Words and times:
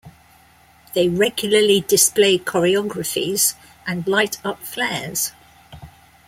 They 0.95 1.09
regularly 1.09 1.81
display 1.81 2.39
choreographies 2.39 3.53
and 3.85 4.07
light 4.07 4.43
up 4.43 4.63
flares. 4.63 5.31